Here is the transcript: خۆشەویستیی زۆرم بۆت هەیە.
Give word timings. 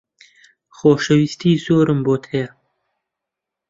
خۆشەویستیی 0.77 1.61
زۆرم 1.65 1.99
بۆت 2.05 2.23
هەیە. 2.31 2.49